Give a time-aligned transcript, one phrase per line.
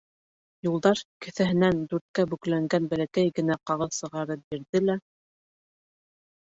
[0.67, 5.01] Юлдаш кеҫәһенән дүрткә бөкләнгән бәләкәй генә ҡағыҙ сығарып бирҙе лә: